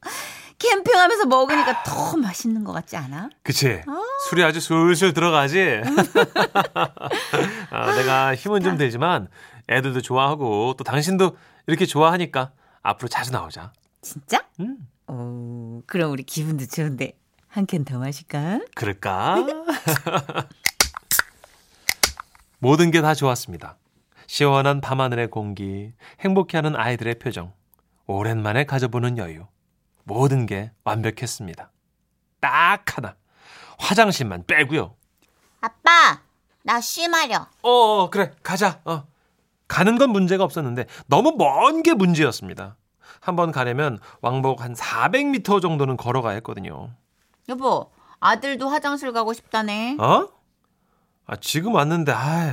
캠핑하면서 0.59 1.27
먹으니까 1.27 1.83
더 1.83 2.17
맛있는 2.19 2.63
것 2.63 2.73
같지 2.73 2.97
않아? 2.97 3.31
그치? 3.43 3.81
술이 4.29 4.45
아주 4.45 4.61
술술 4.61 5.13
들어가지? 5.15 5.81
아, 7.71 7.95
내가 7.97 8.35
힘은 8.37 8.63
좀 8.63 8.77
되지만 8.77 9.29
애들도 9.69 10.03
좋아하고 10.03 10.75
또 10.77 10.85
당신도 10.85 11.37
이렇게 11.67 11.87
좋아하니까 11.87 12.53
앞으로 12.83 13.09
자주 13.09 13.31
나오자. 13.33 13.73
진짜? 14.03 14.47
음. 14.61 14.89
어, 15.07 15.81
그럼 15.87 16.13
우리 16.13 16.23
기분도 16.23 16.67
좋은데 16.67 17.13
한 17.49 17.67
캔 17.67 17.85
더 17.85 17.99
마실까? 17.99 18.61
그럴까? 18.75 19.37
모든 22.59 22.91
게 22.91 23.01
다 23.03 23.15
좋았습니다. 23.15 23.77
시원한 24.27 24.81
밤하늘의 24.81 25.29
공기, 25.31 25.93
행복해하는 26.21 26.77
아이들의 26.77 27.19
표정, 27.19 27.53
오랜만에 28.07 28.65
가져보는 28.65 29.19
여유. 29.19 29.47
모든 30.05 30.47
게 30.47 30.71
완벽했습니다. 30.85 31.71
딱 32.41 32.97
하나. 32.97 33.17
화장실만 33.79 34.45
빼고요. 34.47 34.95
아빠 35.61 36.21
나 36.63 36.81
쉬마려 36.81 37.47
어, 37.63 38.11
그래. 38.11 38.33
가자. 38.43 38.81
어. 38.85 39.07
가는 39.71 39.97
건 39.99 40.11
문제가 40.11 40.43
없었는데 40.43 40.87
너무 41.07 41.37
먼 41.39 41.83
게 41.83 41.95
문제였습니다. 41.95 42.77
한번 43.21 43.53
가려면 43.53 43.99
왕복 44.21 44.63
한 44.63 44.75
400m 44.75 45.63
정도는 45.63 45.97
걸어가야 45.97 46.35
했거든요. 46.37 46.91
여보, 47.49 47.91
아들도 48.19 48.69
화장실 48.69 49.13
가고 49.13 49.33
싶다네. 49.33 49.97
어? 50.01 50.29
아, 51.27 51.37
지금 51.37 51.75
왔는데 51.75 52.13
아, 52.13 52.53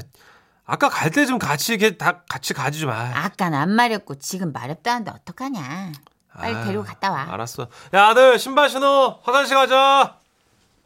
아까 0.65 0.89
갈 0.89 1.09
때 1.12 1.25
좀 1.25 1.39
같이 1.39 1.74
이렇게 1.74 1.97
다 1.97 2.21
같이 2.29 2.53
가지 2.53 2.79
좀. 2.79 2.91
아, 2.91 3.12
아깐 3.15 3.53
안 3.55 3.71
마렵고 3.71 4.15
지금 4.15 4.51
마렵다는데 4.53 5.09
어떡하냐. 5.12 5.91
빨리 6.33 6.55
아, 6.55 6.63
데리고 6.65 6.83
갔다 6.83 7.12
와. 7.12 7.25
알았어. 7.33 7.67
야, 7.95 8.07
아들 8.09 8.38
신발 8.38 8.69
신어. 8.69 9.19
화장실 9.24 9.55
가자. 9.55 10.19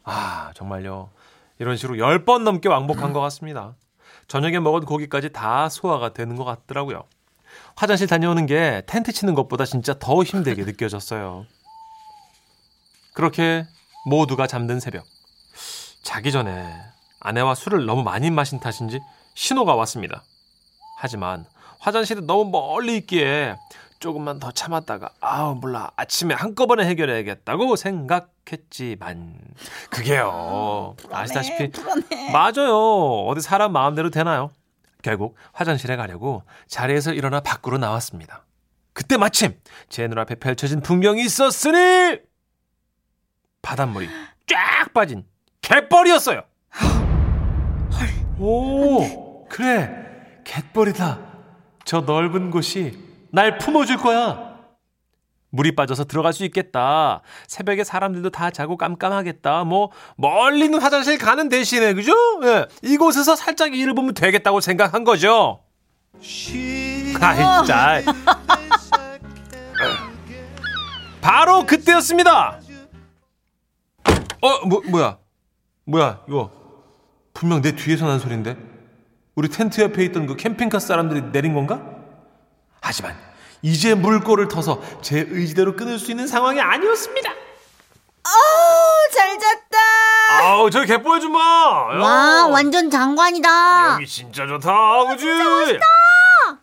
아, 0.04 0.50
정말요. 0.54 1.10
이런 1.58 1.76
식으로 1.76 1.96
10번 1.98 2.42
넘게 2.44 2.68
왕복한 2.70 3.12
것 3.12 3.20
같습니다. 3.20 3.74
저녁에 4.32 4.60
먹은 4.60 4.86
고기까지 4.86 5.28
다 5.28 5.68
소화가 5.68 6.14
되는 6.14 6.36
것 6.36 6.44
같더라고요. 6.46 7.04
화장실 7.76 8.06
다녀오는 8.06 8.46
게 8.46 8.80
텐트 8.86 9.12
치는 9.12 9.34
것보다 9.34 9.66
진짜 9.66 9.92
더 9.98 10.22
힘들게 10.22 10.64
느껴졌어요. 10.64 11.44
그렇게 13.12 13.66
모두가 14.06 14.46
잠든 14.46 14.80
새벽. 14.80 15.04
자기 16.02 16.32
전에 16.32 16.66
아내와 17.20 17.54
술을 17.54 17.84
너무 17.84 18.02
많이 18.02 18.30
마신 18.30 18.58
탓인지 18.58 19.00
신호가 19.34 19.74
왔습니다. 19.74 20.22
하지만 20.96 21.44
화장실이 21.80 22.22
너무 22.22 22.50
멀리 22.50 22.96
있기에 22.96 23.56
조금만 24.02 24.40
더 24.40 24.50
참았다가 24.50 25.10
아우 25.20 25.54
몰라. 25.54 25.92
아침에 25.94 26.34
한꺼번에 26.34 26.84
해결해야겠다고 26.86 27.76
생각했지만. 27.76 29.38
그게요. 29.90 30.96
아시다시피 31.12 31.70
맞아요. 32.32 33.24
어디 33.28 33.40
사람 33.40 33.72
마음대로 33.72 34.10
되나요? 34.10 34.50
결국 35.02 35.36
화장실에 35.52 35.94
가려고 35.94 36.42
자리에서 36.66 37.12
일어나 37.12 37.40
밖으로 37.40 37.78
나왔습니다. 37.78 38.44
그때 38.92 39.16
마침 39.16 39.54
제 39.88 40.08
눈앞에 40.08 40.34
펼쳐진 40.34 40.80
풍경이 40.80 41.22
있었으니 41.24 42.18
바닷물이 43.62 44.08
쫙 44.48 44.92
빠진 44.92 45.24
갯벌이었어요. 45.62 46.42
오 48.40 49.46
그래. 49.48 49.88
갯벌이다. 50.42 51.20
저 51.84 52.00
넓은 52.00 52.50
곳이 52.50 53.11
날 53.32 53.58
품어줄 53.58 53.96
거야. 53.96 54.52
물이 55.50 55.74
빠져서 55.74 56.04
들어갈 56.04 56.32
수 56.32 56.44
있겠다. 56.44 57.22
새벽에 57.46 57.82
사람들도 57.84 58.30
다 58.30 58.50
자고 58.50 58.76
깜깜하겠다. 58.76 59.64
뭐 59.64 59.90
멀리 60.16 60.64
있는 60.64 60.80
화장실 60.80 61.18
가는 61.18 61.48
대신에 61.48 61.94
그죠? 61.94 62.12
예. 62.44 62.66
이곳에서 62.82 63.36
살짝 63.36 63.74
일을 63.74 63.94
보면 63.94 64.14
되겠다고 64.14 64.60
생각한 64.60 65.04
거죠. 65.04 65.60
아 67.20 67.60
진짜. 67.62 68.02
바로 71.20 71.64
그때였습니다. 71.66 72.60
어, 74.40 74.66
뭐 74.66 74.82
뭐야? 74.88 75.18
뭐야, 75.84 76.20
이거. 76.28 76.50
분명 77.32 77.62
내 77.62 77.72
뒤에서 77.72 78.06
난 78.06 78.18
소린데. 78.18 78.56
우리 79.34 79.48
텐트 79.48 79.80
옆에 79.80 80.04
있던 80.06 80.26
그 80.26 80.36
캠핑카 80.36 80.78
사람들이 80.78 81.32
내린 81.32 81.54
건가? 81.54 81.91
하지만 82.82 83.16
이제 83.62 83.94
물꼬를 83.94 84.48
터서 84.48 84.82
제 85.00 85.24
의지대로 85.30 85.76
끊을 85.76 85.98
수 85.98 86.10
있는 86.10 86.26
상황이 86.26 86.60
아니었습니다. 86.60 87.30
어, 87.30 89.10
잘 89.14 89.38
잤다. 89.38 89.78
아우, 90.42 90.68
저 90.70 90.84
개뽀해 90.84 91.20
봐. 91.20 91.88
야. 91.94 91.98
와, 91.98 92.46
완전 92.48 92.90
장관이다. 92.90 93.94
여기 93.94 94.06
진짜 94.06 94.46
좋다, 94.46 95.04
그지? 95.06 95.26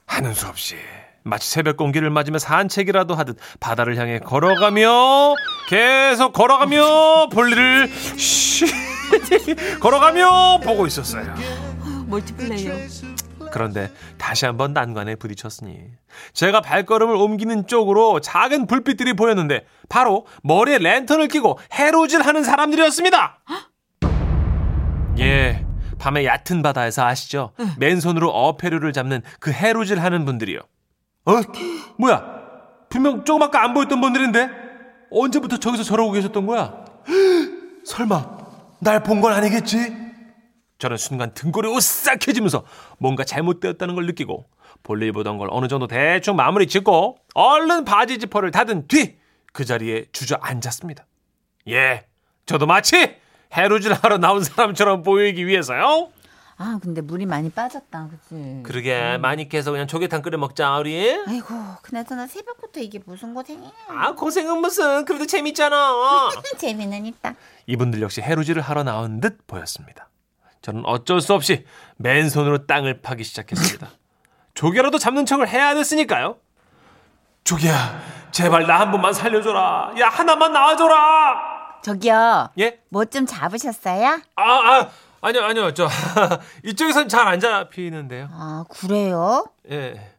하는 0.05 0.33
수 0.33 0.47
없이 0.47 0.75
마치 1.23 1.49
새벽 1.49 1.77
공기를 1.77 2.09
맞으며 2.09 2.39
산책이라도 2.39 3.15
하듯 3.15 3.37
바다를 3.59 3.97
향해 3.97 4.19
걸어가며 4.19 5.35
계속 5.69 6.33
걸어가며 6.33 7.29
볼일을 7.31 7.89
쉬 8.17 8.65
걸어가며 9.79 10.59
보고 10.63 10.85
있었어요. 10.87 11.33
멀티플레이어. 12.07 12.73
그런데 13.51 13.91
다시 14.17 14.45
한번 14.45 14.73
난관에 14.73 15.15
부딪혔으니 15.15 15.77
제가 16.33 16.61
발걸음을 16.61 17.15
옮기는 17.15 17.67
쪽으로 17.67 18.19
작은 18.19 18.67
불빛들이 18.67 19.13
보였는데 19.13 19.65
바로 19.89 20.25
머리에 20.43 20.77
랜턴을 20.77 21.27
끼고 21.27 21.59
해로질하는 21.73 22.43
사람들이었습니다. 22.43 23.39
예, 25.19 25.65
밤의 25.99 26.25
얕은 26.25 26.61
바다에서 26.61 27.05
아시죠? 27.05 27.51
맨손으로 27.77 28.29
어패류를 28.29 28.93
잡는 28.93 29.21
그 29.39 29.51
해로질하는 29.51 30.25
분들이요. 30.25 30.59
어? 31.25 31.31
뭐야? 31.97 32.39
분명 32.89 33.23
조금 33.25 33.43
아까 33.43 33.63
안 33.63 33.73
보였던 33.73 33.99
분들인데 34.01 34.49
언제부터 35.11 35.57
저기서 35.57 35.83
저러고 35.83 36.11
계셨던 36.13 36.45
거야? 36.45 36.85
설마 37.85 38.37
날 38.81 39.03
본 39.03 39.21
건 39.21 39.33
아니겠지? 39.33 40.08
저는 40.79 40.97
순간 40.97 41.33
등골이 41.33 41.67
오싹해지면서 41.69 42.63
뭔가 42.97 43.23
잘못되었다는 43.23 43.95
걸 43.95 44.05
느끼고 44.07 44.45
볼일 44.83 45.11
보던 45.11 45.37
걸 45.37 45.49
어느 45.51 45.67
정도 45.67 45.87
대충 45.87 46.35
마무리 46.35 46.67
짓고 46.67 47.17
얼른 47.35 47.85
바지 47.85 48.17
지퍼를 48.17 48.51
닫은 48.51 48.87
뒤 48.87 49.19
그 49.51 49.65
자리에 49.65 50.05
주저앉았습니다. 50.11 51.05
예, 51.69 52.05
저도 52.45 52.67
마치 52.67 53.15
해루질 53.51 53.93
하러 53.93 54.19
나온 54.19 54.43
사람처럼 54.43 55.01
보이기 55.01 55.47
위해서요. 55.47 56.11
아 56.57 56.79
근데 56.81 57.01
물이 57.01 57.25
많이 57.25 57.49
빠졌다, 57.49 58.09
그치? 58.09 58.61
그러게 58.63 59.17
많이 59.17 59.49
깨서 59.49 59.71
그냥 59.71 59.87
조개탕 59.87 60.21
끓여 60.21 60.37
먹자 60.37 60.77
우리. 60.77 61.17
아이고 61.27 61.47
그나저나 61.81 62.27
새벽부터 62.27 62.79
이게 62.81 62.99
무슨 63.05 63.33
고생이야? 63.33 63.71
아 63.87 64.11
고생은 64.13 64.59
무슨 64.59 65.03
그래도 65.05 65.25
재밌잖아. 65.25 66.29
재미는 66.57 67.05
있다. 67.07 67.33
이분들 67.65 68.01
역시 68.01 68.21
해루질을 68.21 68.61
하러 68.61 68.83
나온 68.83 69.19
듯 69.19 69.47
보였습니다. 69.47 70.09
저는 70.61 70.83
어쩔 70.85 71.21
수 71.21 71.33
없이 71.33 71.65
맨손으로 71.97 72.65
땅을 72.65 73.01
파기 73.01 73.23
시작했습니다. 73.23 73.89
조개라도 74.53 74.97
잡는 74.97 75.25
척을 75.25 75.47
해야 75.47 75.73
됐으니까요. 75.73 76.37
조개야, 77.43 78.01
제발 78.31 78.67
나 78.67 78.79
한 78.79 78.91
번만 78.91 79.13
살려줘라. 79.13 79.93
야, 79.99 80.09
하나만 80.09 80.51
나와줘라. 80.53 81.79
저기요. 81.81 82.49
예? 82.59 82.79
뭐 82.89 83.05
좀 83.05 83.25
잡으셨어요? 83.25 84.19
아, 84.35 84.43
아, 84.43 84.89
아니요, 85.21 85.43
아니요. 85.45 85.73
저, 85.73 85.87
이쪽에선 86.63 87.07
잘 87.07 87.27
안 87.27 87.39
잡히는데요. 87.39 88.27
아 88.31 88.65
그래요? 88.69 89.45
예. 89.71 90.11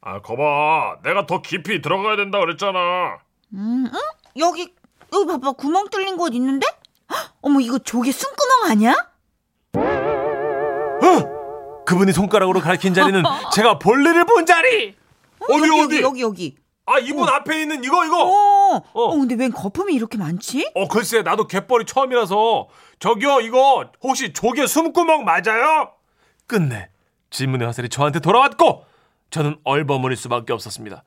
아, 0.00 0.20
거봐. 0.20 0.98
내가 1.04 1.26
더 1.26 1.40
깊이 1.42 1.80
들어가야 1.80 2.16
된다 2.16 2.38
그랬잖아. 2.40 3.18
음, 3.54 3.86
응? 3.92 3.98
여기 4.38 4.74
여기 5.12 5.26
봐봐 5.26 5.52
구멍 5.52 5.88
뚫린 5.88 6.16
곳 6.16 6.34
있는데? 6.34 6.66
헉, 7.12 7.32
어머 7.40 7.60
이거 7.60 7.78
조개 7.78 8.10
숨구멍 8.12 8.70
아니야? 8.70 8.94
그분이 11.86 12.12
손가락으로 12.12 12.60
가리킨 12.60 12.92
자리는 12.92 13.22
제가 13.54 13.78
볼일을 13.78 14.26
본 14.26 14.44
자리! 14.44 14.94
어디, 15.40 15.68
여기, 15.68 15.80
어디? 15.80 16.02
여기 16.02 16.22
여기. 16.22 16.56
아, 16.86 16.98
이분 16.98 17.28
앞에 17.28 17.62
있는 17.62 17.82
이거, 17.82 18.04
이거! 18.04 18.24
어, 18.24 18.76
어. 18.76 18.82
어. 18.92 19.10
근데 19.16 19.34
웬 19.34 19.50
거품이 19.50 19.92
이렇게 19.94 20.18
많지? 20.18 20.70
어, 20.74 20.88
글쎄, 20.88 21.22
나도 21.22 21.46
갯벌이 21.46 21.84
처음이라서. 21.84 22.68
저기요, 23.00 23.40
이거, 23.40 23.90
혹시 24.02 24.32
조개 24.32 24.66
숨구멍 24.66 25.24
맞아요? 25.24 25.92
끝내. 26.46 26.88
질문의 27.30 27.66
화살이 27.66 27.88
저한테 27.88 28.20
돌아왔고, 28.20 28.84
저는 29.30 29.58
얼버무릴 29.64 30.16
수밖에 30.16 30.52
없었습니다. 30.52 31.02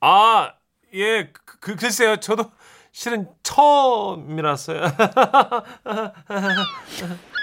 아, 0.00 0.52
예, 0.94 1.30
그, 1.32 1.58
그, 1.60 1.76
글쎄요, 1.76 2.16
저도 2.16 2.50
실은 2.92 3.28
처음이라서요. 3.42 4.80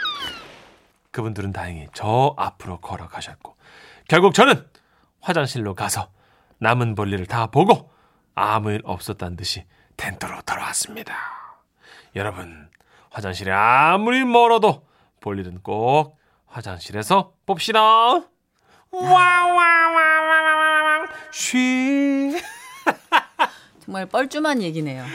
그분들은 1.12 1.52
다행히 1.52 1.88
저 1.93 2.34
앞으로 2.38 2.80
걸어가셨고, 2.80 3.56
결국 4.08 4.34
저는 4.34 4.65
화장실로 5.19 5.76
가서 5.76 6.10
남은 6.60 6.95
볼일을 6.95 7.26
다 7.26 7.47
보고 7.47 7.91
아무 8.36 8.71
일 8.71 8.82
없었다는 8.84 9.36
듯이 9.38 9.65
텐트로 9.97 10.41
돌아왔습니다. 10.41 11.15
여러분, 12.15 12.69
화장실이 13.12 13.52
아무리 13.52 14.24
멀어도 14.26 14.88
볼일은 15.19 15.60
꼭 15.62 16.17
화장실에서 16.47 17.34
봅시다. 17.45 17.80
와와와와와와 18.91 20.21
쉬. 21.32 22.41
정말 23.86 24.06
뻘쭘한 24.06 24.62
얘기네요. 24.62 25.06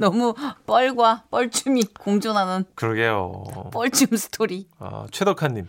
너무 0.10 0.34
뻘과 0.66 1.24
뻘쭘이 1.30 1.84
공존하는 1.98 2.64
그러게요. 2.74 3.44
뻘쭘 3.72 4.16
스토리. 4.16 4.66
아, 4.78 5.06
최덕한님. 5.10 5.68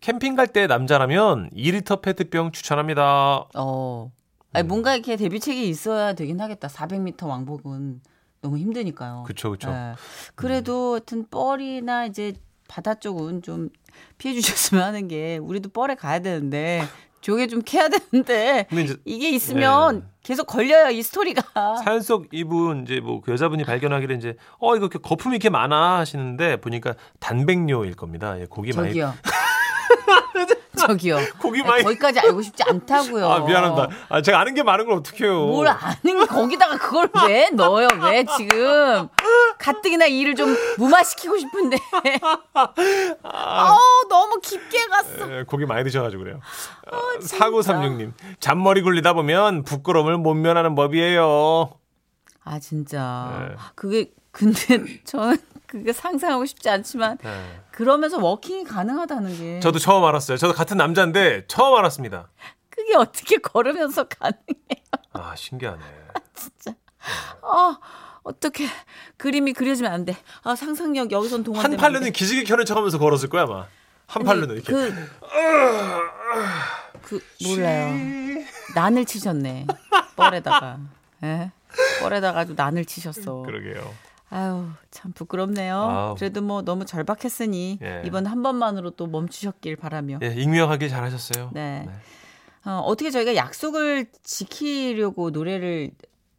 캠핑 0.00 0.34
갈 0.36 0.46
때 0.48 0.66
남자라면 0.66 1.50
2리터 1.50 2.00
페트병 2.02 2.52
추천합니다. 2.52 3.46
어. 3.54 4.10
아니, 4.52 4.66
뭔가 4.66 4.94
이렇게 4.94 5.16
데뷔책이 5.16 5.68
있어야 5.68 6.12
되긴 6.14 6.40
하겠다. 6.40 6.68
400m 6.68 7.26
왕복은 7.26 8.00
너무 8.42 8.58
힘드니까요. 8.58 9.24
그쵸, 9.26 9.50
그쵸. 9.52 9.70
예. 9.70 9.94
그래도 10.34 10.92
하여튼 10.92 11.26
뻘이나 11.30 12.06
이제 12.06 12.34
바다 12.68 12.94
쪽은 12.94 13.42
좀 13.42 13.68
피해 14.18 14.34
주셨으면 14.34 14.82
하는 14.82 15.08
게 15.08 15.38
우리도 15.38 15.68
뻘에 15.70 15.94
가야 15.94 16.18
되는데 16.18 16.82
조개 17.22 17.46
좀 17.46 17.62
캐야 17.64 17.88
되는데 17.88 18.66
이게 19.06 19.30
있으면 19.30 20.00
네. 20.00 20.06
계속 20.22 20.46
걸려요 20.46 20.90
이 20.90 21.02
스토리가. 21.02 21.76
사연 21.82 22.00
속 22.02 22.26
이분 22.32 22.82
이제 22.82 23.00
뭐 23.00 23.20
그 23.22 23.32
여자분이 23.32 23.64
발견하기를 23.64 24.16
이제 24.16 24.36
어 24.58 24.74
이거 24.76 24.86
이렇게 24.86 24.98
거품이 24.98 25.36
이렇게 25.36 25.48
많아 25.48 25.98
하시는데 26.00 26.60
보니까 26.60 26.94
단백뇨일 27.20 27.94
겁니다. 27.94 28.38
예, 28.40 28.46
고기 28.46 28.72
많이 28.72 28.88
저기요. 28.90 29.14
저기요. 30.76 31.18
고기 31.38 31.60
아니, 31.60 31.68
많이 31.68 31.82
거기까지 31.84 32.18
알고 32.20 32.42
싶지 32.42 32.62
않다고요. 32.64 33.28
아 33.28 33.40
미안합니다. 33.40 33.88
아 34.08 34.20
제가 34.22 34.40
아는 34.40 34.54
게 34.54 34.62
많은 34.64 34.86
걸 34.86 34.96
어떡해요. 34.96 35.46
뭘 35.46 35.68
아는 35.68 36.26
거기다가 36.26 36.76
그걸 36.76 37.08
왜 37.28 37.50
넣어요? 37.50 37.86
왜 38.02 38.24
지금 38.36 39.08
가뜩이나 39.62 40.06
일을 40.06 40.34
좀 40.34 40.54
무마시키고 40.78 41.38
싶은데. 41.38 41.78
어 43.22 43.76
너무 44.08 44.40
깊게 44.40 44.86
갔어. 44.86 45.38
예, 45.38 45.42
고기 45.44 45.64
많이 45.66 45.84
드셔가지고 45.84 46.22
그래요. 46.24 46.40
어, 46.90 47.18
4936님. 47.20 48.12
잔머리 48.40 48.82
굴리다 48.82 49.12
보면 49.12 49.62
부끄러움을 49.62 50.18
못 50.18 50.34
면하는 50.34 50.74
법이에요. 50.74 51.78
아 52.44 52.58
진짜 52.58 53.46
네. 53.50 53.56
그게 53.76 54.10
근데 54.32 55.00
저는 55.04 55.36
그게 55.66 55.92
상상하고 55.92 56.44
싶지 56.44 56.68
않지만 56.68 57.18
그러면서 57.70 58.18
워킹이 58.18 58.64
가능하다는 58.64 59.36
게 59.38 59.60
저도 59.60 59.78
처음 59.78 60.04
알았어요. 60.04 60.36
저도 60.38 60.52
같은 60.54 60.76
남자인데 60.76 61.46
처음 61.46 61.78
알았습니다. 61.78 62.28
그게 62.68 62.96
어떻게 62.96 63.36
걸으면서 63.38 64.04
가능해요? 64.08 64.82
아 65.12 65.34
신기하네. 65.36 65.80
아 67.42 67.78
어떻게 68.22 68.66
그림이 69.16 69.52
그려지면 69.52 69.92
안 69.92 70.04
돼. 70.04 70.16
아 70.42 70.54
상상력 70.54 71.10
여기선 71.10 71.38
한 71.40 71.44
동원되면 71.44 71.64
안 71.64 71.70
돼. 71.70 71.76
팔로는 71.76 72.12
기지개 72.12 72.44
켜는 72.44 72.64
척하면서 72.64 72.98
걸었을 72.98 73.28
거야 73.28 73.42
아마. 73.42 73.66
한 74.06 74.24
팔로는 74.24 74.56
이렇게. 74.56 74.72
그, 74.72 74.94
그 77.02 77.20
몰라요. 77.46 78.42
난을 78.74 79.04
치셨네. 79.04 79.66
뻘에다가. 80.16 80.78
예? 81.24 81.50
뻘에다가 82.00 82.40
아주 82.40 82.54
난을 82.56 82.84
치셨어. 82.84 83.42
그러게요. 83.42 83.92
아유 84.30 84.70
참 84.90 85.12
부끄럽네요. 85.12 85.76
아우. 85.76 86.14
그래도 86.14 86.40
뭐 86.40 86.62
너무 86.62 86.86
절박했으니 86.86 87.78
예. 87.82 88.02
이번 88.06 88.26
한 88.26 88.42
번만으로 88.42 88.90
또 88.90 89.06
멈추셨길 89.06 89.76
바라며. 89.76 90.18
예, 90.22 90.28
익명하게 90.28 90.88
잘하셨어요. 90.88 91.50
네. 91.52 91.86
어, 92.64 92.82
어떻게 92.86 93.10
저희가 93.10 93.34
약속을 93.34 94.06
지키려고 94.22 95.30
노래를 95.30 95.90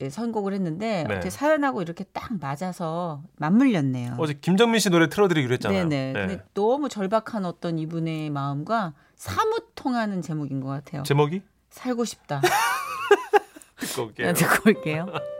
예, 0.03 0.09
선곡을 0.09 0.53
했는데 0.53 1.05
네. 1.07 1.13
어떻게 1.13 1.29
사연하고 1.29 1.81
이렇게 1.81 2.03
딱 2.03 2.31
맞아서 2.39 3.23
맞물렸네요. 3.37 4.15
어제 4.17 4.33
김정민 4.33 4.79
씨 4.79 4.89
노래 4.89 5.07
틀어드리기로 5.07 5.53
했잖아요. 5.53 5.87
네네. 5.87 6.13
네. 6.13 6.27
근데 6.27 6.43
너무 6.53 6.89
절박한 6.89 7.45
어떤 7.45 7.79
이분의 7.79 8.29
마음과 8.29 8.93
사뭇 9.15 9.71
통하는 9.75 10.21
제목인 10.21 10.59
것 10.59 10.67
같아요. 10.67 11.03
제목이 11.03 11.41
살고 11.69 12.05
싶다. 12.05 12.41
듣고 13.77 14.03
올게요. 14.03 14.27
네, 14.27 14.33
듣고 14.33 14.69
올게요. 14.69 15.07